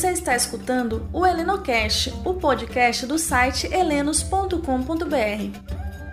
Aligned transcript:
Você 0.00 0.12
está 0.12 0.34
escutando 0.34 1.06
o 1.12 1.26
Helenocast, 1.26 2.10
o 2.24 2.32
podcast 2.32 3.04
do 3.04 3.18
site 3.18 3.66
helenos.com.br, 3.66 4.62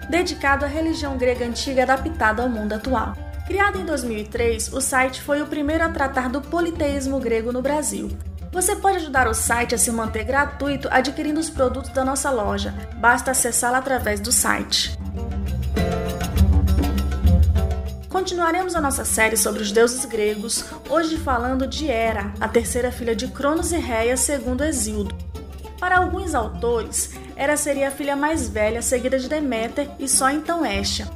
dedicado 0.10 0.66
à 0.66 0.68
religião 0.68 1.18
grega 1.18 1.46
antiga 1.46 1.84
adaptada 1.84 2.44
ao 2.44 2.50
mundo 2.50 2.74
atual. 2.74 3.16
Criado 3.46 3.80
em 3.80 3.86
2003, 3.86 4.74
o 4.74 4.82
site 4.82 5.22
foi 5.22 5.42
o 5.42 5.48
primeiro 5.48 5.86
a 5.86 5.90
tratar 5.90 6.28
do 6.28 6.42
politeísmo 6.42 7.18
grego 7.18 7.54
no 7.54 7.62
Brasil. 7.62 8.10
Você 8.52 8.76
pode 8.76 8.98
ajudar 8.98 9.26
o 9.26 9.34
site 9.34 9.74
a 9.74 9.78
se 9.78 9.90
manter 9.90 10.26
gratuito 10.26 10.90
adquirindo 10.92 11.40
os 11.40 11.50
produtos 11.50 11.92
da 11.92 12.04
nossa 12.04 12.30
loja. 12.30 12.74
Basta 12.98 13.32
acessá-la 13.32 13.78
através 13.78 14.20
do 14.20 14.34
site. 14.34 15.00
Continuaremos 18.28 18.76
a 18.76 18.82
nossa 18.82 19.06
série 19.06 19.38
sobre 19.38 19.62
os 19.62 19.72
deuses 19.72 20.04
gregos, 20.04 20.66
hoje 20.90 21.16
falando 21.16 21.66
de 21.66 21.90
Hera, 21.90 22.34
a 22.42 22.48
terceira 22.50 22.92
filha 22.92 23.16
de 23.16 23.30
Cronos 23.30 23.72
e 23.72 23.78
Reia, 23.78 24.18
segundo 24.18 24.66
Exildo. 24.66 25.16
Para 25.80 26.00
alguns 26.00 26.36
autores, 26.36 27.12
Hera 27.38 27.56
seria 27.56 27.88
a 27.88 27.92
filha 27.92 28.18
mais 28.18 28.50
velha, 28.50 28.82
seguida 28.82 29.18
de 29.18 29.30
Deméter 29.30 29.90
e 29.98 30.10
só 30.10 30.30
então 30.30 30.66
Hestia. 30.66 31.08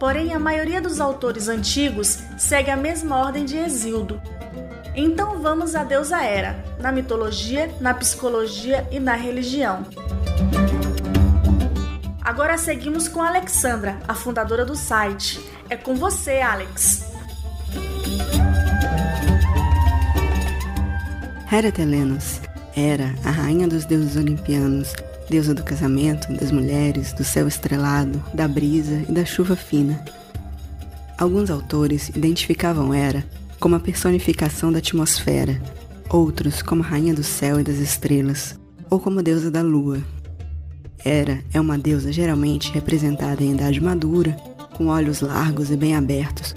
Porém, 0.00 0.34
a 0.34 0.40
maioria 0.40 0.80
dos 0.80 1.00
autores 1.00 1.46
antigos 1.46 2.18
segue 2.36 2.68
a 2.68 2.76
mesma 2.76 3.16
ordem 3.16 3.44
de 3.44 3.56
Exildo. 3.56 4.20
Então 4.92 5.40
vamos 5.40 5.76
à 5.76 5.84
deusa 5.84 6.20
Hera, 6.20 6.64
na 6.80 6.90
mitologia, 6.90 7.72
na 7.80 7.94
psicologia 7.94 8.84
e 8.90 8.98
na 8.98 9.14
religião. 9.14 9.86
Agora 12.24 12.58
seguimos 12.58 13.06
com 13.06 13.22
Alexandra, 13.22 14.00
a 14.08 14.12
fundadora 14.12 14.64
do 14.64 14.74
site. 14.74 15.40
É 15.68 15.76
com 15.76 15.96
você, 15.96 16.40
Alex. 16.40 17.06
Hera 21.50 21.72
Telenos 21.72 22.40
era 22.76 23.12
a 23.24 23.30
rainha 23.30 23.66
dos 23.66 23.84
deuses 23.84 24.16
olimpianos, 24.16 24.92
deusa 25.28 25.54
do 25.54 25.64
casamento, 25.64 26.32
das 26.34 26.52
mulheres, 26.52 27.12
do 27.12 27.24
céu 27.24 27.48
estrelado, 27.48 28.22
da 28.32 28.46
brisa 28.46 29.02
e 29.08 29.12
da 29.12 29.24
chuva 29.24 29.56
fina. 29.56 30.04
Alguns 31.18 31.50
autores 31.50 32.10
identificavam 32.10 32.94
Hera 32.94 33.24
como 33.58 33.74
a 33.74 33.80
personificação 33.80 34.70
da 34.70 34.78
atmosfera, 34.78 35.60
outros 36.08 36.62
como 36.62 36.82
a 36.82 36.86
rainha 36.86 37.14
do 37.14 37.24
céu 37.24 37.58
e 37.58 37.64
das 37.64 37.78
estrelas, 37.78 38.56
ou 38.88 39.00
como 39.00 39.22
deusa 39.22 39.50
da 39.50 39.62
lua. 39.62 40.00
Hera 41.04 41.42
é 41.52 41.60
uma 41.60 41.78
deusa 41.78 42.12
geralmente 42.12 42.70
representada 42.72 43.42
em 43.42 43.52
idade 43.52 43.80
madura, 43.80 44.36
com 44.76 44.88
olhos 44.88 45.22
largos 45.22 45.70
e 45.70 45.76
bem 45.76 45.96
abertos, 45.96 46.54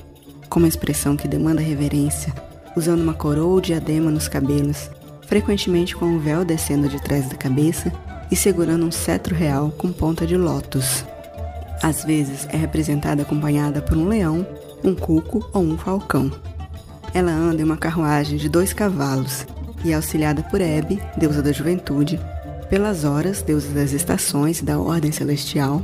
com 0.49 0.59
uma 0.59 0.67
expressão 0.67 1.15
que 1.15 1.25
demanda 1.25 1.61
reverência, 1.61 2.33
usando 2.75 3.01
uma 3.01 3.13
coroa 3.13 3.53
ou 3.53 3.61
diadema 3.61 4.11
nos 4.11 4.27
cabelos, 4.27 4.89
frequentemente 5.25 5.95
com 5.95 6.05
um 6.05 6.19
véu 6.19 6.43
descendo 6.43 6.89
de 6.89 7.01
trás 7.01 7.29
da 7.29 7.35
cabeça 7.35 7.93
e 8.29 8.35
segurando 8.35 8.85
um 8.85 8.91
cetro 8.91 9.33
real 9.33 9.71
com 9.77 9.89
ponta 9.93 10.27
de 10.27 10.35
lótus. 10.35 11.05
Às 11.81 12.03
vezes 12.03 12.45
é 12.49 12.57
representada 12.57 13.21
acompanhada 13.21 13.81
por 13.81 13.95
um 13.95 14.09
leão, 14.09 14.45
um 14.83 14.93
cuco 14.93 15.49
ou 15.53 15.63
um 15.63 15.77
falcão. 15.77 16.29
Ela 17.13 17.31
anda 17.31 17.61
em 17.61 17.65
uma 17.65 17.77
carruagem 17.77 18.37
de 18.37 18.49
dois 18.49 18.73
cavalos 18.73 19.47
e 19.85 19.93
é 19.93 19.95
auxiliada 19.95 20.43
por 20.43 20.59
Hebe, 20.59 21.01
deusa 21.15 21.41
da 21.41 21.53
juventude, 21.53 22.19
pelas 22.69 23.05
horas, 23.05 23.41
deusas 23.41 23.71
das 23.71 23.93
estações 23.93 24.59
e 24.59 24.65
da 24.65 24.77
ordem 24.77 25.11
celestial, 25.11 25.81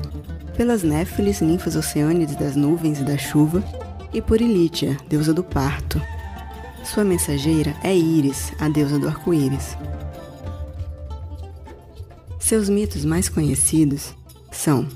pelas 0.55 0.83
Néfilis, 0.83 1.41
ninfas 1.41 1.75
oceânides 1.75 2.35
das 2.35 2.55
nuvens 2.55 2.99
e 2.99 3.03
da 3.03 3.17
chuva, 3.17 3.63
e 4.13 4.21
por 4.21 4.41
Ilítia, 4.41 4.97
deusa 5.09 5.33
do 5.33 5.43
parto. 5.43 6.01
Sua 6.83 7.03
mensageira 7.03 7.75
é 7.83 7.95
Íris, 7.95 8.53
a 8.59 8.69
deusa 8.69 8.97
do 8.97 9.07
arco-íris. 9.07 9.77
Seus 12.39 12.69
mitos 12.69 13.03
mais 13.03 13.27
conhecidos 13.27 14.13
são 14.51 14.87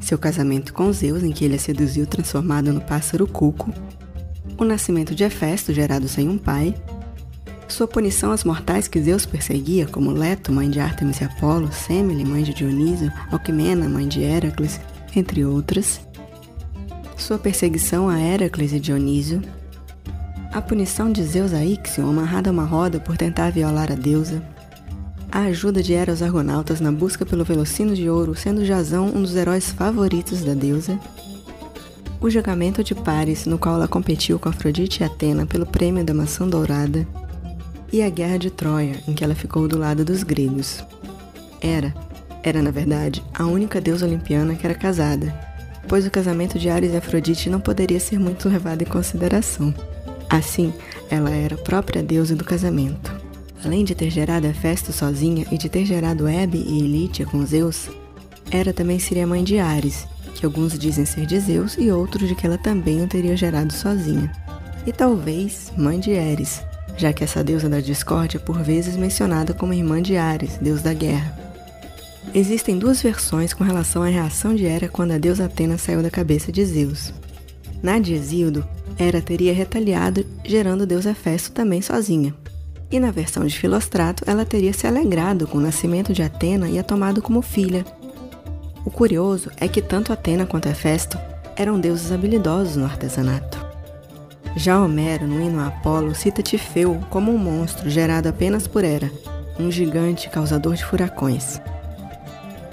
seu 0.00 0.18
casamento 0.18 0.72
com 0.72 0.92
Zeus, 0.92 1.22
em 1.22 1.32
que 1.32 1.44
ele 1.44 1.56
a 1.56 1.58
seduziu 1.58 2.06
transformado 2.06 2.72
no 2.72 2.80
pássaro 2.80 3.26
cuco, 3.26 3.72
o 4.56 4.64
nascimento 4.64 5.14
de 5.14 5.24
Hefesto, 5.24 5.72
gerado 5.72 6.06
sem 6.08 6.28
um 6.28 6.38
pai, 6.38 6.74
sua 7.68 7.86
punição 7.86 8.30
aos 8.30 8.44
mortais 8.44 8.88
que 8.88 9.00
Zeus 9.00 9.26
perseguia, 9.26 9.86
como 9.86 10.10
Leto, 10.10 10.50
mãe 10.50 10.70
de 10.70 10.80
Ártemis 10.80 11.20
e 11.20 11.24
Apolo, 11.24 11.70
Semele, 11.70 12.24
mãe 12.24 12.42
de 12.42 12.54
Dionísio, 12.54 13.12
Alquimena, 13.30 13.88
mãe 13.88 14.08
de 14.08 14.22
Heracles, 14.22 14.80
entre 15.18 15.44
outras. 15.44 16.00
Sua 17.16 17.38
perseguição 17.38 18.08
a 18.08 18.18
Heracles 18.18 18.72
e 18.72 18.80
Dionísio. 18.80 19.42
A 20.52 20.62
punição 20.62 21.12
de 21.12 21.22
Zeus 21.22 21.52
a 21.52 21.64
Ixion, 21.64 22.08
amarrada 22.08 22.48
a 22.48 22.52
uma 22.52 22.64
roda 22.64 23.00
por 23.00 23.16
tentar 23.16 23.50
violar 23.50 23.92
a 23.92 23.94
deusa. 23.94 24.42
A 25.30 25.40
ajuda 25.40 25.82
de 25.82 25.92
Hera 25.92 26.12
aos 26.12 26.22
argonautas 26.22 26.80
na 26.80 26.90
busca 26.90 27.26
pelo 27.26 27.44
velocino 27.44 27.94
de 27.94 28.08
ouro, 28.08 28.34
sendo 28.34 28.64
Jasão 28.64 29.12
um 29.14 29.20
dos 29.20 29.36
heróis 29.36 29.70
favoritos 29.70 30.42
da 30.42 30.54
deusa. 30.54 30.98
O 32.20 32.30
julgamento 32.30 32.82
de 32.82 32.94
Paris, 32.94 33.44
no 33.44 33.58
qual 33.58 33.74
ela 33.74 33.86
competiu 33.86 34.38
com 34.38 34.48
Afrodite 34.48 35.02
e 35.02 35.04
Atena 35.04 35.44
pelo 35.44 35.66
prêmio 35.66 36.02
da 36.02 36.14
maçã 36.14 36.48
dourada 36.48 37.06
e 37.92 38.02
a 38.02 38.08
Guerra 38.08 38.38
de 38.38 38.50
Troia, 38.50 39.02
em 39.06 39.14
que 39.14 39.22
ela 39.22 39.34
ficou 39.34 39.68
do 39.68 39.78
lado 39.78 40.04
dos 40.04 40.22
gregos. 40.22 40.82
Era, 41.60 41.94
era 42.48 42.62
na 42.62 42.70
verdade, 42.70 43.22
a 43.34 43.44
única 43.44 43.80
deusa 43.80 44.06
olimpiana 44.06 44.54
que 44.54 44.66
era 44.66 44.74
casada, 44.74 45.32
pois 45.86 46.06
o 46.06 46.10
casamento 46.10 46.58
de 46.58 46.68
Ares 46.68 46.92
e 46.92 46.96
Afrodite 46.96 47.48
não 47.48 47.60
poderia 47.60 48.00
ser 48.00 48.18
muito 48.18 48.48
levado 48.48 48.82
em 48.82 48.86
consideração. 48.86 49.74
Assim, 50.28 50.72
ela 51.10 51.30
era 51.30 51.54
a 51.54 51.58
própria 51.58 52.02
deusa 52.02 52.36
do 52.36 52.44
casamento. 52.44 53.14
Além 53.64 53.84
de 53.84 53.94
ter 53.94 54.10
gerado 54.10 54.46
Hefesto 54.46 54.92
sozinha 54.92 55.46
e 55.50 55.58
de 55.58 55.68
ter 55.68 55.84
gerado 55.84 56.28
Hebe 56.28 56.58
e 56.58 56.78
Elítia 56.78 57.26
com 57.26 57.44
Zeus, 57.44 57.88
Hera 58.50 58.72
também 58.72 58.98
seria 58.98 59.26
mãe 59.26 59.42
de 59.42 59.58
Ares, 59.58 60.06
que 60.34 60.46
alguns 60.46 60.78
dizem 60.78 61.04
ser 61.04 61.26
de 61.26 61.40
Zeus 61.40 61.76
e 61.78 61.90
outros 61.90 62.28
de 62.28 62.34
que 62.34 62.46
ela 62.46 62.56
também 62.56 63.02
o 63.02 63.08
teria 63.08 63.36
gerado 63.36 63.72
sozinha. 63.72 64.30
E 64.86 64.92
talvez 64.92 65.72
mãe 65.76 65.98
de 65.98 66.12
Eris, 66.12 66.62
já 66.96 67.12
que 67.12 67.24
essa 67.24 67.42
deusa 67.42 67.68
da 67.68 67.80
discórdia 67.80 68.38
é 68.38 68.40
por 68.40 68.62
vezes 68.62 68.96
mencionada 68.96 69.52
como 69.52 69.74
irmã 69.74 70.00
de 70.00 70.16
Ares, 70.16 70.56
deus 70.60 70.82
da 70.82 70.92
guerra. 70.94 71.47
Existem 72.34 72.78
duas 72.78 73.00
versões 73.00 73.54
com 73.54 73.64
relação 73.64 74.02
à 74.02 74.06
reação 74.06 74.54
de 74.54 74.64
Hera 74.66 74.88
quando 74.88 75.12
a 75.12 75.18
deusa 75.18 75.46
Atena 75.46 75.78
saiu 75.78 76.02
da 76.02 76.10
cabeça 76.10 76.52
de 76.52 76.64
Zeus. 76.64 77.12
Na 77.82 77.98
de 77.98 78.12
Exildo, 78.12 78.66
Hera 78.98 79.20
teria 79.20 79.54
retaliado, 79.54 80.26
gerando 80.44 80.82
o 80.82 80.86
deus 80.86 81.06
Hefesto 81.06 81.52
também 81.52 81.80
sozinha. 81.80 82.34
E 82.90 82.98
na 82.98 83.10
versão 83.10 83.46
de 83.46 83.56
Filostrato, 83.56 84.24
ela 84.26 84.44
teria 84.44 84.72
se 84.72 84.86
alegrado 84.86 85.46
com 85.46 85.58
o 85.58 85.60
nascimento 85.60 86.12
de 86.12 86.22
Atena 86.22 86.68
e 86.68 86.78
a 86.78 86.82
tomado 86.82 87.22
como 87.22 87.40
filha. 87.42 87.84
O 88.84 88.90
curioso 88.90 89.50
é 89.58 89.68
que 89.68 89.82
tanto 89.82 90.12
Atena 90.12 90.46
quanto 90.46 90.68
Hefesto 90.68 91.18
eram 91.54 91.78
deuses 91.78 92.10
habilidosos 92.10 92.76
no 92.76 92.84
artesanato. 92.84 93.58
Já 94.56 94.82
Homero, 94.82 95.26
no 95.26 95.40
hino 95.40 95.60
a 95.60 95.66
Apolo, 95.66 96.14
cita 96.14 96.42
Tifeu 96.42 97.00
como 97.10 97.32
um 97.32 97.38
monstro 97.38 97.88
gerado 97.88 98.28
apenas 98.28 98.66
por 98.66 98.82
Hera, 98.82 99.10
um 99.58 99.70
gigante 99.70 100.28
causador 100.30 100.74
de 100.74 100.84
furacões. 100.84 101.60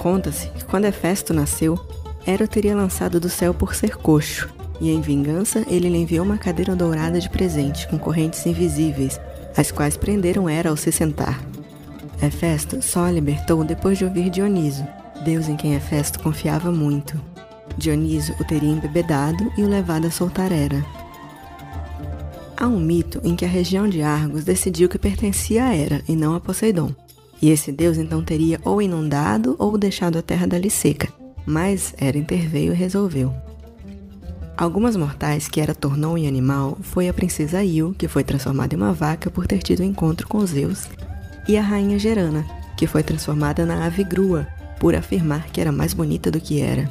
Conta-se 0.05 0.49
que 0.49 0.63
quando 0.65 0.85
Hefesto 0.85 1.33
nasceu, 1.33 1.79
Hera 2.27 2.47
teria 2.47 2.75
lançado 2.75 3.19
do 3.19 3.27
céu 3.27 3.55
por 3.55 3.73
ser 3.73 3.97
coxo, 3.97 4.47
e 4.79 4.91
em 4.91 5.01
vingança 5.01 5.65
ele 5.67 5.89
lhe 5.89 5.97
enviou 5.97 6.23
uma 6.23 6.37
cadeira 6.37 6.75
dourada 6.75 7.19
de 7.19 7.27
presente 7.27 7.87
com 7.87 7.97
correntes 7.97 8.45
invisíveis, 8.45 9.19
as 9.57 9.71
quais 9.71 9.97
prenderam 9.97 10.47
Hera 10.47 10.69
ao 10.69 10.77
se 10.77 10.91
sentar. 10.91 11.43
Hefesto 12.21 12.83
só 12.83 13.05
a 13.05 13.11
libertou 13.11 13.63
depois 13.63 13.97
de 13.97 14.05
ouvir 14.05 14.29
Dioniso, 14.29 14.85
deus 15.23 15.49
em 15.49 15.55
quem 15.55 15.73
Hefesto 15.73 16.19
confiava 16.19 16.71
muito. 16.71 17.19
Dioniso 17.75 18.31
o 18.39 18.43
teria 18.43 18.69
embebedado 18.69 19.51
e 19.57 19.63
o 19.63 19.67
levado 19.67 20.05
a 20.05 20.11
soltar 20.11 20.51
Hera. 20.51 20.85
Há 22.55 22.67
um 22.67 22.79
mito 22.79 23.19
em 23.23 23.35
que 23.35 23.43
a 23.43 23.47
região 23.47 23.89
de 23.89 24.03
Argos 24.03 24.43
decidiu 24.43 24.87
que 24.87 24.99
pertencia 24.99 25.65
a 25.65 25.75
Hera 25.75 26.03
e 26.07 26.15
não 26.15 26.35
a 26.35 26.39
Poseidon. 26.39 26.93
E 27.41 27.49
esse 27.49 27.71
deus 27.71 27.97
então 27.97 28.23
teria 28.23 28.59
ou 28.63 28.81
inundado 28.81 29.55
ou 29.59 29.77
deixado 29.77 30.17
a 30.17 30.21
terra 30.21 30.47
dali 30.47 30.69
seca, 30.69 31.09
mas 31.45 31.93
Hera 31.97 32.17
interveio 32.17 32.73
e 32.73 32.75
resolveu. 32.75 33.33
Algumas 34.57 34.95
mortais 34.95 35.49
que 35.49 35.59
Hera 35.59 35.75
tornou 35.75 36.17
em 36.17 36.27
animal 36.27 36.77
foi 36.81 37.09
a 37.09 37.13
princesa 37.13 37.61
Io, 37.61 37.93
que 37.97 38.07
foi 38.07 38.23
transformada 38.23 38.73
em 38.73 38.77
uma 38.77 38.93
vaca 38.93 39.29
por 39.29 39.45
ter 39.45 39.59
tido 39.59 39.81
um 39.81 39.85
encontro 39.85 40.27
com 40.27 40.45
Zeus, 40.45 40.87
e 41.47 41.57
a 41.57 41.61
rainha 41.61 41.99
Gerana, 41.99 42.45
que 42.77 42.87
foi 42.87 43.03
transformada 43.03 43.65
na 43.65 43.85
ave 43.85 44.03
grua 44.03 44.47
por 44.79 44.95
afirmar 44.95 45.47
que 45.47 45.59
era 45.59 45.71
mais 45.71 45.93
bonita 45.93 46.31
do 46.31 46.39
que 46.39 46.61
era. 46.61 46.89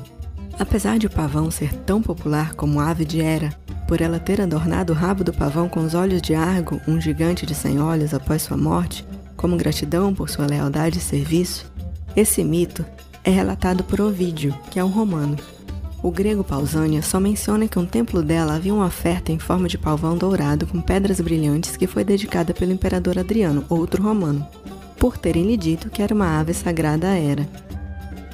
Apesar 0.58 0.99
de 0.99 1.06
o 1.06 1.11
pavão 1.11 1.50
ser 1.50 1.73
tão 1.73 2.02
popular 2.02 2.55
como 2.55 2.81
ave 2.81 3.05
de 3.05 3.20
Hera, 3.20 3.50
por 3.88 4.00
ela 4.00 4.19
ter 4.19 4.40
adornado 4.40 4.93
o 4.93 4.97
rabo 4.97 5.25
do 5.25 5.32
pavão 5.32 5.69
com 5.69 5.81
os 5.81 5.94
olhos 5.94 6.23
de 6.23 6.35
Argo, 6.35 6.81
um 6.87 7.00
gigante 7.00 7.44
de 7.44 7.55
cem 7.55 7.81
olhos 7.81 8.14
após 8.14 8.43
sua 8.43 8.56
morte, 8.56 9.06
como 9.44 9.58
gratidão 9.58 10.14
por 10.14 10.31
sua 10.31 10.46
lealdade 10.46 10.96
e 10.96 11.02
serviço, 11.02 11.70
esse 12.17 12.43
mito 12.43 12.82
é 13.23 13.29
relatado 13.29 13.85
por 13.85 14.00
Ovídio, 14.00 14.58
que 14.70 14.79
é 14.79 14.85
um 14.85 14.88
romano. 14.88 15.37
O 16.02 16.11
grego 16.11 16.43
Pausânia 16.43 17.02
só 17.02 17.20
menciona 17.20 17.69
que 17.69 17.79
um 17.79 17.85
templo 17.85 18.23
dela 18.23 18.55
havia 18.55 18.73
uma 18.73 18.87
oferta 18.87 19.32
em 19.32 19.38
forma 19.38 19.69
de 19.69 19.76
pavão 19.76 20.17
dourado 20.17 20.67
com 20.67 20.81
pedras 20.81 21.20
brilhantes 21.20 21.76
que 21.76 21.87
foi 21.87 22.02
dedicada 22.05 22.55
pelo 22.55 22.73
imperador 22.73 23.19
Adriano, 23.19 23.67
outro 23.69 24.02
romano. 24.02 24.49
por 24.99 25.19
terem 25.19 25.44
lhe 25.44 25.58
dito 25.58 25.90
que 25.90 26.00
era 26.00 26.14
uma 26.14 26.40
ave 26.40 26.55
sagrada 26.55 27.11
a 27.11 27.14
Hera. 27.14 27.47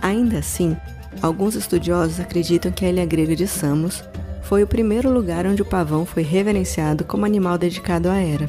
Ainda 0.01 0.39
assim, 0.39 0.77
alguns 1.21 1.56
estudiosos 1.56 2.21
acreditam 2.21 2.71
que 2.71 2.85
a 2.85 2.89
ilha 2.89 3.05
grega 3.05 3.35
de 3.35 3.49
Samos 3.49 4.05
foi 4.43 4.63
o 4.63 4.69
primeiro 4.69 5.13
lugar 5.13 5.45
onde 5.45 5.61
o 5.61 5.67
pavão 5.69 6.06
foi 6.06 6.23
reverenciado 6.23 7.03
como 7.03 7.27
animal 7.27 7.59
dedicado 7.59 8.09
a 8.09 8.17
Hera. 8.17 8.49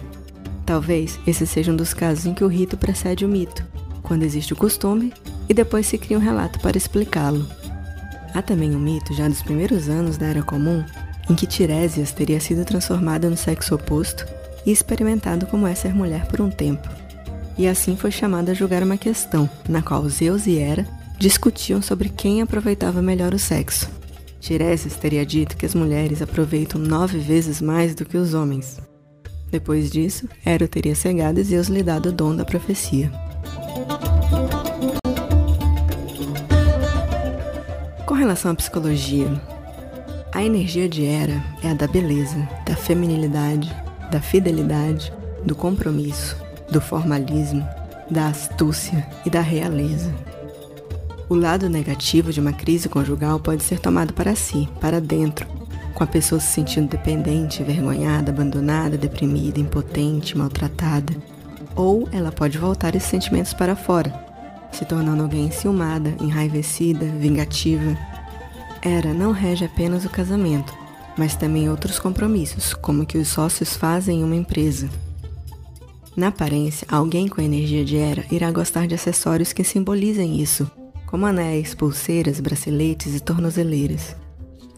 Talvez 0.71 1.19
esse 1.27 1.45
seja 1.45 1.69
um 1.69 1.75
dos 1.75 1.93
casos 1.93 2.25
em 2.25 2.33
que 2.33 2.45
o 2.45 2.47
rito 2.47 2.77
precede 2.77 3.25
o 3.25 3.27
mito, 3.27 3.61
quando 4.01 4.23
existe 4.23 4.53
o 4.53 4.55
costume 4.55 5.11
e 5.49 5.53
depois 5.53 5.85
se 5.85 5.97
cria 5.97 6.17
um 6.17 6.21
relato 6.21 6.61
para 6.61 6.77
explicá-lo. 6.77 7.45
Há 8.33 8.41
também 8.41 8.73
um 8.73 8.79
mito, 8.79 9.13
já 9.13 9.27
dos 9.27 9.41
primeiros 9.41 9.89
anos 9.89 10.15
da 10.15 10.27
Era 10.27 10.41
Comum, 10.41 10.81
em 11.29 11.35
que 11.35 11.45
Tiresias 11.45 12.13
teria 12.13 12.39
sido 12.39 12.63
transformada 12.63 13.29
no 13.29 13.35
sexo 13.35 13.75
oposto 13.75 14.25
e 14.65 14.71
experimentado 14.71 15.45
como 15.45 15.67
é 15.67 15.75
ser 15.75 15.93
mulher 15.93 16.25
por 16.27 16.39
um 16.39 16.49
tempo. 16.49 16.87
E 17.57 17.67
assim 17.67 17.97
foi 17.97 18.09
chamada 18.09 18.53
a 18.53 18.55
julgar 18.55 18.81
uma 18.81 18.95
questão, 18.95 19.49
na 19.67 19.81
qual 19.81 20.07
Zeus 20.07 20.47
e 20.47 20.57
Hera 20.57 20.87
discutiam 21.19 21.81
sobre 21.81 22.07
quem 22.07 22.41
aproveitava 22.41 23.01
melhor 23.01 23.33
o 23.33 23.39
sexo. 23.39 23.89
Tiresias 24.39 24.95
teria 24.95 25.25
dito 25.25 25.57
que 25.57 25.65
as 25.65 25.75
mulheres 25.75 26.21
aproveitam 26.21 26.79
nove 26.79 27.19
vezes 27.19 27.59
mais 27.59 27.93
do 27.93 28.05
que 28.05 28.15
os 28.15 28.33
homens. 28.33 28.79
Depois 29.51 29.91
disso, 29.91 30.29
Hera 30.45 30.65
teria 30.65 30.95
cegado 30.95 31.39
e 31.39 31.43
Zeus 31.43 31.67
lhe 31.67 31.83
dado 31.83 32.07
o 32.07 32.11
dom 32.11 32.33
da 32.33 32.45
profecia. 32.45 33.11
Com 38.05 38.13
relação 38.13 38.51
à 38.51 38.55
psicologia, 38.55 39.29
a 40.33 40.41
energia 40.41 40.87
de 40.87 41.03
Hera 41.03 41.43
é 41.61 41.69
a 41.69 41.73
da 41.73 41.85
beleza, 41.85 42.47
da 42.65 42.77
feminilidade, 42.77 43.69
da 44.09 44.21
fidelidade, 44.21 45.11
do 45.45 45.53
compromisso, 45.53 46.37
do 46.71 46.79
formalismo, 46.79 47.67
da 48.09 48.27
astúcia 48.27 49.05
e 49.25 49.29
da 49.29 49.41
realeza. 49.41 50.13
O 51.27 51.35
lado 51.35 51.69
negativo 51.69 52.31
de 52.31 52.39
uma 52.39 52.53
crise 52.53 52.87
conjugal 52.87 53.39
pode 53.39 53.63
ser 53.63 53.79
tomado 53.79 54.13
para 54.13 54.35
si, 54.35 54.69
para 54.79 55.01
dentro, 55.01 55.47
com 55.93 56.03
a 56.03 56.07
pessoa 56.07 56.39
se 56.39 56.47
sentindo 56.47 56.89
dependente, 56.89 57.61
envergonhada, 57.61 58.31
abandonada, 58.31 58.97
deprimida, 58.97 59.59
impotente, 59.59 60.37
maltratada. 60.37 61.13
Ou 61.75 62.07
ela 62.11 62.31
pode 62.31 62.57
voltar 62.57 62.95
esses 62.95 63.09
sentimentos 63.09 63.53
para 63.53 63.75
fora, 63.75 64.13
se 64.71 64.85
tornando 64.85 65.23
alguém 65.23 65.45
enciumada, 65.45 66.13
enraivecida, 66.19 67.05
vingativa, 67.05 67.97
era 68.81 69.13
não 69.13 69.31
rege 69.31 69.63
apenas 69.63 70.05
o 70.05 70.09
casamento, 70.09 70.73
mas 71.15 71.35
também 71.35 71.69
outros 71.69 71.99
compromissos, 71.99 72.73
como 72.73 73.05
que 73.05 73.17
os 73.17 73.27
sócios 73.27 73.75
fazem 73.75 74.21
em 74.21 74.23
uma 74.23 74.35
empresa. 74.35 74.89
Na 76.17 76.29
aparência, 76.29 76.87
alguém 76.89 77.27
com 77.27 77.39
a 77.39 77.43
energia 77.43 77.85
de 77.85 77.95
Era 77.97 78.25
irá 78.31 78.51
gostar 78.51 78.87
de 78.87 78.95
acessórios 78.95 79.53
que 79.53 79.63
simbolizem 79.63 80.41
isso, 80.41 80.69
como 81.05 81.27
anéis, 81.27 81.75
pulseiras, 81.75 82.39
braceletes 82.39 83.15
e 83.15 83.19
tornozeleiras. 83.19 84.15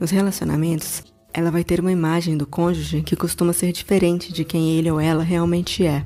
Nos 0.04 0.12
relacionamentos, 0.12 1.02
ela 1.34 1.50
vai 1.50 1.64
ter 1.64 1.80
uma 1.80 1.90
imagem 1.90 2.36
do 2.36 2.46
cônjuge 2.46 3.02
que 3.02 3.16
costuma 3.16 3.54
ser 3.54 3.72
diferente 3.72 4.34
de 4.34 4.44
quem 4.44 4.72
ele 4.78 4.92
ou 4.92 5.00
ela 5.00 5.24
realmente 5.24 5.86
é. 5.86 6.04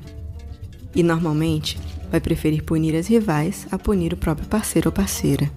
E 0.94 1.02
normalmente 1.02 1.76
vai 2.08 2.20
preferir 2.20 2.62
punir 2.62 2.94
as 2.94 3.08
rivais 3.08 3.66
a 3.72 3.76
punir 3.76 4.12
o 4.12 4.16
próprio 4.16 4.46
parceiro 4.46 4.90
ou 4.90 4.92
parceira 4.92 5.50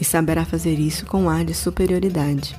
e 0.00 0.06
saberá 0.06 0.42
fazer 0.42 0.78
isso 0.78 1.04
com 1.04 1.24
um 1.24 1.28
ar 1.28 1.44
de 1.44 1.52
superioridade. 1.52 2.58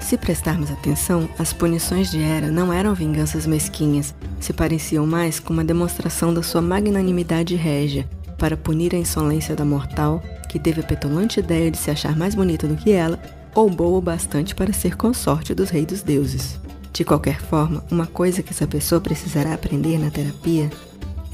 Se 0.00 0.18
prestarmos 0.18 0.68
atenção, 0.72 1.28
as 1.38 1.52
punições 1.52 2.10
de 2.10 2.18
Hera 2.18 2.50
não 2.50 2.72
eram 2.72 2.92
vinganças 2.92 3.46
mesquinhas, 3.46 4.16
se 4.40 4.52
pareciam 4.52 5.06
mais 5.06 5.38
com 5.38 5.52
uma 5.52 5.64
demonstração 5.64 6.34
da 6.34 6.42
sua 6.42 6.60
magnanimidade 6.60 7.54
régia 7.54 8.04
para 8.36 8.56
punir 8.56 8.96
a 8.96 8.98
insolência 8.98 9.54
da 9.54 9.64
mortal 9.64 10.20
que 10.48 10.58
teve 10.58 10.80
a 10.80 10.84
petulante 10.84 11.38
ideia 11.38 11.70
de 11.70 11.78
se 11.78 11.88
achar 11.88 12.16
mais 12.16 12.34
bonita 12.34 12.66
do 12.66 12.74
que 12.74 12.90
ela 12.90 13.16
ou 13.56 13.68
boa 13.68 13.98
o 13.98 14.00
bastante 14.00 14.54
para 14.54 14.72
ser 14.72 14.96
consorte 14.96 15.52
dos 15.52 15.70
reis 15.70 15.86
dos 15.86 16.02
deuses. 16.02 16.60
De 16.92 17.04
qualquer 17.04 17.40
forma, 17.40 17.82
uma 17.90 18.06
coisa 18.06 18.40
que 18.40 18.52
essa 18.52 18.68
pessoa 18.68 19.00
precisará 19.00 19.52
aprender 19.52 19.98
na 19.98 20.10
terapia 20.10 20.70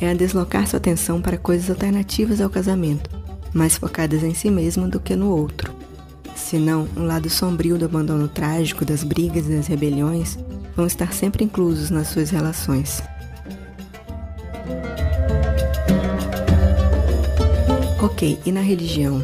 é 0.00 0.08
a 0.08 0.14
deslocar 0.14 0.66
sua 0.66 0.78
atenção 0.78 1.20
para 1.20 1.36
coisas 1.36 1.68
alternativas 1.68 2.40
ao 2.40 2.48
casamento 2.48 3.22
mais 3.52 3.76
focadas 3.76 4.22
em 4.22 4.34
si 4.34 4.50
mesma 4.50 4.88
do 4.88 4.98
que 4.98 5.14
no 5.14 5.30
outro. 5.30 5.72
Senão, 6.34 6.88
um 6.96 7.04
lado 7.04 7.28
sombrio 7.28 7.78
do 7.78 7.84
abandono 7.84 8.28
trágico, 8.28 8.84
das 8.84 9.04
brigas 9.04 9.46
e 9.46 9.56
das 9.56 9.66
rebeliões 9.66 10.38
vão 10.74 10.86
estar 10.86 11.12
sempre 11.12 11.44
inclusos 11.44 11.90
nas 11.90 12.08
suas 12.08 12.30
relações. 12.30 13.02
Ok, 18.00 18.38
e 18.44 18.52
na 18.52 18.60
religião? 18.60 19.22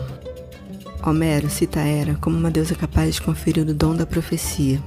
Homero 1.04 1.48
cita 1.48 1.80
Hera 1.80 2.16
como 2.20 2.36
uma 2.36 2.50
deusa 2.50 2.74
capaz 2.74 3.14
de 3.14 3.22
conferir 3.22 3.66
o 3.66 3.74
dom 3.74 3.94
da 3.94 4.06
profecia. 4.06 4.82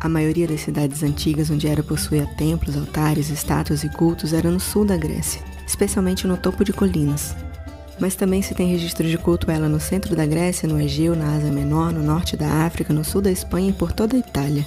A 0.00 0.08
maioria 0.08 0.48
das 0.48 0.62
cidades 0.62 1.02
antigas 1.02 1.50
onde 1.50 1.66
Hera 1.66 1.82
possuía 1.82 2.26
templos, 2.38 2.76
altares, 2.76 3.30
estátuas 3.30 3.84
e 3.84 3.88
cultos 3.90 4.32
era 4.32 4.50
no 4.50 4.58
sul 4.58 4.84
da 4.84 4.96
Grécia, 4.96 5.42
especialmente 5.66 6.26
no 6.26 6.36
topo 6.36 6.64
de 6.64 6.72
colinas 6.72 7.34
mas 8.00 8.14
também 8.14 8.40
se 8.40 8.54
tem 8.54 8.66
registro 8.66 9.06
de 9.06 9.18
culto 9.18 9.50
a 9.50 9.54
ela 9.54 9.68
no 9.68 9.78
centro 9.78 10.16
da 10.16 10.24
Grécia, 10.24 10.66
no 10.66 10.80
Egeu, 10.80 11.14
na 11.14 11.36
Ásia 11.36 11.52
Menor, 11.52 11.92
no 11.92 12.02
norte 12.02 12.34
da 12.34 12.64
África, 12.64 12.94
no 12.94 13.04
sul 13.04 13.20
da 13.20 13.30
Espanha 13.30 13.68
e 13.68 13.74
por 13.74 13.92
toda 13.92 14.16
a 14.16 14.18
Itália. 14.18 14.66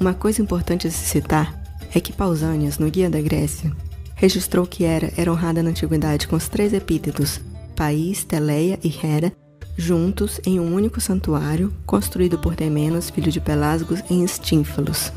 Uma 0.00 0.14
coisa 0.14 0.40
importante 0.40 0.86
a 0.86 0.90
se 0.90 1.04
citar 1.04 1.54
é 1.94 2.00
que 2.00 2.12
Pausanias, 2.14 2.78
no 2.78 2.90
Guia 2.90 3.10
da 3.10 3.20
Grécia, 3.20 3.70
registrou 4.14 4.66
que 4.66 4.84
Hera 4.84 5.12
era 5.16 5.30
honrada 5.30 5.62
na 5.62 5.70
antiguidade 5.70 6.26
com 6.26 6.34
os 6.34 6.48
três 6.48 6.72
epítetos 6.72 7.40
País, 7.76 8.24
Teleia 8.24 8.78
e 8.82 8.88
Hera, 8.88 9.30
juntos 9.76 10.40
em 10.46 10.58
um 10.58 10.74
único 10.74 11.00
santuário, 11.00 11.72
construído 11.84 12.38
por 12.38 12.56
Temenos, 12.56 13.10
filho 13.10 13.30
de 13.30 13.40
Pelasgos, 13.40 14.02
em 14.10 14.24
Estínfalos. 14.24 15.12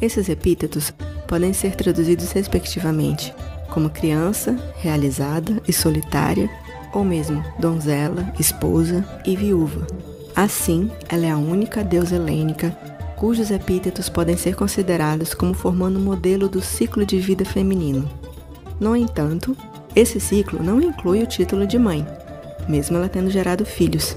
Esses 0.00 0.28
epítetos 0.28 0.92
podem 1.28 1.52
ser 1.52 1.76
traduzidos 1.76 2.32
respectivamente 2.32 3.32
como 3.70 3.90
criança, 3.90 4.56
realizada 4.76 5.60
e 5.66 5.72
solitária, 5.72 6.48
ou 6.92 7.02
mesmo 7.04 7.44
donzela, 7.58 8.32
esposa 8.38 9.04
e 9.26 9.34
viúva. 9.34 9.84
Assim, 10.36 10.90
ela 11.08 11.26
é 11.26 11.30
a 11.30 11.36
única 11.36 11.82
deusa 11.82 12.14
helênica 12.14 12.76
cujos 13.16 13.50
epítetos 13.50 14.08
podem 14.08 14.36
ser 14.36 14.54
considerados 14.54 15.34
como 15.34 15.54
formando 15.54 15.98
um 15.98 16.02
modelo 16.02 16.48
do 16.48 16.60
ciclo 16.60 17.06
de 17.06 17.18
vida 17.18 17.44
feminino. 17.44 18.08
No 18.78 18.94
entanto, 18.94 19.56
esse 19.94 20.20
ciclo 20.20 20.62
não 20.62 20.80
inclui 20.80 21.22
o 21.22 21.26
título 21.26 21.66
de 21.66 21.78
mãe, 21.78 22.06
mesmo 22.68 22.96
ela 22.96 23.08
tendo 23.08 23.30
gerado 23.30 23.64
filhos. 23.64 24.16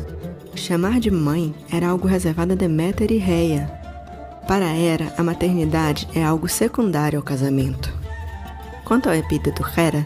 Chamar 0.56 1.00
de 1.00 1.12
mãe 1.12 1.54
era 1.72 1.88
algo 1.88 2.08
reservado 2.08 2.54
a 2.54 2.56
Deméter 2.56 3.12
e 3.12 3.18
Reia. 3.18 3.72
Para 4.48 4.66
Hera, 4.66 5.14
a 5.18 5.24
maternidade 5.24 6.08
é 6.16 6.24
algo 6.24 6.48
secundário 6.48 7.20
ao 7.20 7.24
casamento. 7.24 7.94
Quanto 8.84 9.10
ao 9.10 9.16
epíteto 9.16 9.64
Hera, 9.78 10.06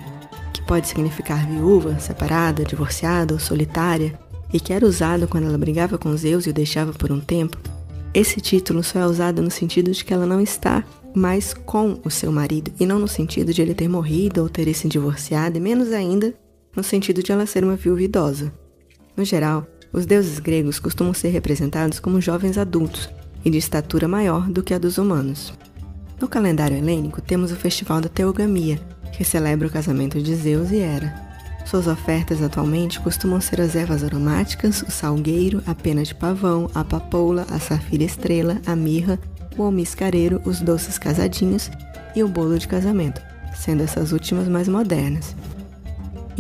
que 0.52 0.62
pode 0.62 0.88
significar 0.88 1.48
viúva, 1.48 2.00
separada, 2.00 2.64
divorciada 2.64 3.34
ou 3.34 3.40
solitária, 3.40 4.20
e 4.52 4.60
que 4.60 4.74
era 4.74 4.86
usado 4.86 5.28
quando 5.28 5.48
ela 5.48 5.58
brigava 5.58 5.98
com 5.98 6.16
Zeus 6.18 6.46
e 6.46 6.50
o 6.50 6.54
deixava 6.54 6.92
por 6.92 7.12
um 7.12 7.20
tempo, 7.20 7.58
esse 8.14 8.42
título 8.42 8.84
só 8.84 9.00
é 9.00 9.06
usado 9.06 9.42
no 9.42 9.50
sentido 9.50 9.92
de 9.92 10.04
que 10.04 10.14
ela 10.14 10.26
não 10.26 10.42
está 10.42 10.84
mais 11.16 11.54
com 11.54 12.00
o 12.04 12.10
seu 12.10 12.32
marido, 12.32 12.72
e 12.80 12.86
não 12.86 13.00
no 13.00 13.08
sentido 13.08 13.54
de 13.54 13.62
ele 13.62 13.74
ter 13.74 13.88
morrido 13.88 14.42
ou 14.42 14.50
ter 14.50 14.74
se 14.74 14.88
divorciado, 14.88 15.58
e 15.58 15.62
menos 15.62 15.94
ainda 15.94 16.34
no 16.76 16.84
sentido 16.84 17.22
de 17.22 17.32
ela 17.32 17.46
ser 17.46 17.64
uma 17.64 17.76
viúva 17.76 18.02
idosa. 18.02 18.54
No 19.16 19.26
geral, 19.26 19.68
os 19.94 20.06
deuses 20.06 20.40
gregos 20.40 20.80
costumam 20.80 21.14
ser 21.14 21.30
representados 21.30 22.00
como 22.00 22.22
jovens 22.22 22.58
adultos 22.58 23.10
e 23.44 23.50
de 23.50 23.58
estatura 23.58 24.08
maior 24.08 24.50
do 24.50 24.64
que 24.64 24.74
a 24.74 24.78
dos 24.78 24.98
humanos. 24.98 25.54
No 26.20 26.28
calendário 26.28 26.78
helênico 26.78 27.22
temos 27.22 27.52
o 27.52 27.56
Festival 27.56 28.00
da 28.00 28.08
Teogamia, 28.08 28.80
que 29.12 29.26
celebra 29.26 29.68
o 29.68 29.72
casamento 29.72 30.22
de 30.22 30.36
Zeus 30.36 30.72
e 30.72 30.78
Hera. 30.78 31.14
Suas 31.66 31.88
ofertas 31.88 32.42
atualmente 32.42 33.00
costumam 33.00 33.42
ser 33.42 33.62
as 33.62 33.76
ervas 33.76 34.04
aromáticas, 34.04 34.82
o 34.82 34.92
salgueiro, 34.92 35.62
a 35.66 35.76
pena 35.76 36.04
de 36.04 36.14
pavão, 36.14 36.70
a 36.74 36.84
papoula, 36.84 37.46
a 37.50 37.60
safira 37.60 38.04
estrela, 38.04 38.62
a 38.66 38.76
mirra, 38.76 39.20
o 39.58 39.64
almiscareiro, 39.64 40.42
os 40.46 40.62
doces 40.62 40.98
casadinhos 40.98 41.70
e 42.16 42.24
o 42.24 42.28
bolo 42.28 42.58
de 42.58 42.68
casamento, 42.68 43.22
sendo 43.56 43.84
essas 43.84 44.12
últimas 44.12 44.48
mais 44.48 44.68
modernas. 44.68 45.36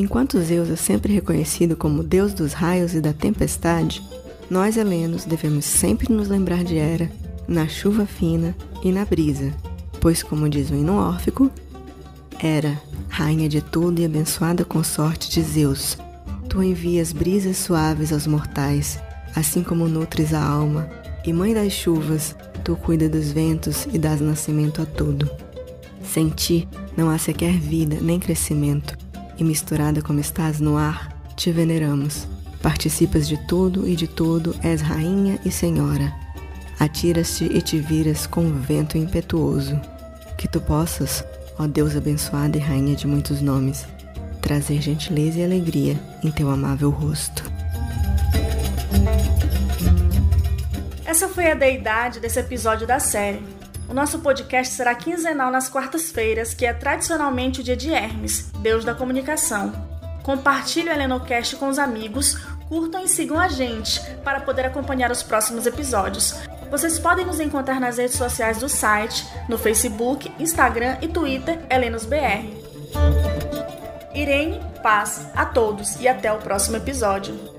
Enquanto 0.02 0.42
Zeus 0.42 0.68
é 0.68 0.76
sempre 0.76 1.14
reconhecido 1.14 1.76
como 1.76 2.02
deus 2.02 2.34
dos 2.34 2.54
raios 2.54 2.96
e 2.96 3.00
da 3.00 3.14
tempestade, 3.14 4.02
nós 4.50 4.76
helenos 4.76 5.26
devemos 5.26 5.64
sempre 5.64 6.12
nos 6.12 6.28
lembrar 6.28 6.64
de 6.64 6.76
Hera 6.76 7.12
na 7.48 7.68
chuva 7.68 8.08
fina 8.08 8.56
e 8.84 8.92
na 8.92 9.06
brisa, 9.06 9.54
pois, 10.00 10.24
como 10.24 10.50
diz 10.50 10.72
o 10.72 10.74
hino 10.74 10.96
órfico, 10.96 11.52
era 12.40 12.82
rainha 13.10 13.48
de 13.48 13.62
tudo 13.62 14.02
e 14.02 14.06
abençoada 14.06 14.66
consorte 14.66 15.30
de 15.30 15.44
Zeus. 15.44 16.00
Tu 16.50 16.64
envias 16.64 17.14
brisas 17.14 17.58
suaves 17.58 18.12
aos 18.12 18.26
mortais, 18.26 18.98
assim 19.36 19.62
como 19.62 19.88
nutres 19.88 20.34
a 20.34 20.44
alma, 20.44 20.90
e 21.24 21.32
mãe 21.32 21.54
das 21.54 21.74
chuvas, 21.74 22.36
tu 22.64 22.76
cuida 22.76 23.08
dos 23.08 23.32
ventos 23.32 23.88
e 23.94 24.00
dás 24.00 24.20
nascimento 24.20 24.82
a 24.82 24.86
tudo. 24.88 25.30
Sem 26.04 26.30
ti 26.30 26.68
não 26.98 27.08
há 27.08 27.20
sequer 27.20 27.54
vida 27.54 28.00
nem 28.02 28.20
crescimento, 28.20 28.98
e 29.42 29.44
misturada 29.44 30.04
como 30.04 30.20
estás 30.20 30.60
no 30.60 30.78
ar, 30.78 31.12
te 31.36 31.52
veneramos. 31.52 32.28
Participas 32.62 33.28
de 33.28 33.38
tudo 33.48 33.88
e 33.88 33.96
de 33.96 34.08
tudo 34.08 34.56
és 34.62 34.82
rainha 34.82 35.40
e 35.44 35.52
senhora. 35.52 36.14
Atiras-te 36.80 37.46
e 37.46 37.60
te 37.60 37.80
viras 37.80 38.28
com 38.28 38.54
vento 38.54 39.00
impetuoso. 39.00 39.82
Que 40.38 40.48
tu 40.48 40.62
possas, 40.62 41.26
ó 41.58 41.66
Deus 41.66 41.96
abençoada 41.96 42.56
e 42.56 42.60
rainha 42.60 42.96
de 42.96 43.08
muitos 43.08 43.42
nomes, 43.42 43.88
trazer 44.42 44.80
gentileza 44.80 45.40
e 45.40 45.44
alegria 45.44 46.00
em 46.24 46.30
teu 46.30 46.48
amável 46.48 46.92
rosto. 46.92 47.44
Essa 51.04 51.28
foi 51.28 51.52
a 51.52 51.56
deidade 51.56 52.20
desse 52.20 52.40
episódio 52.40 52.86
da 52.86 53.00
série. 53.00 53.42
O 53.92 53.94
nosso 53.94 54.20
podcast 54.20 54.74
será 54.74 54.96
quinzenal 54.96 55.52
nas 55.52 55.68
quartas-feiras, 55.68 56.54
que 56.54 56.66
é 56.66 56.72
tradicionalmente 56.72 57.60
o 57.60 57.64
dia 57.64 57.76
de 57.76 57.92
Hermes, 57.92 58.50
deus 58.60 58.86
da 58.86 58.96
comunicação. 58.96 59.74
Compartilhe 60.24 60.88
o 60.88 60.94
Helenocast 60.94 61.58
com 61.58 61.68
os 61.68 61.78
amigos, 61.78 62.36
curtam 62.70 63.04
e 63.04 63.08
sigam 63.10 63.38
a 63.38 63.50
gente 63.50 64.00
para 64.24 64.40
poder 64.40 64.66
acompanhar 64.66 65.12
os 65.12 65.22
próximos 65.22 65.66
episódios. 65.66 66.34
Vocês 66.70 66.98
podem 66.98 67.26
nos 67.26 67.42
encontrar 67.42 67.82
nas 67.82 67.98
redes 67.98 68.16
sociais 68.16 68.60
do 68.60 68.70
site, 68.70 69.28
no 69.50 69.58
Facebook, 69.58 70.32
Instagram 70.40 70.98
e 71.02 71.10
Twitter 71.10 71.60
HelenosBR. 71.70 72.48
Irene, 74.16 74.62
paz 74.82 75.28
a 75.36 75.46
todos 75.46 76.00
e 76.00 76.08
até 76.08 76.32
o 76.32 76.38
próximo 76.38 76.78
episódio. 76.78 77.51